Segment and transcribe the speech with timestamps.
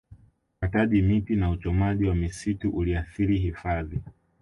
[0.57, 4.01] ukataji miti na uchomaji wa misitu uliathiri hifadhi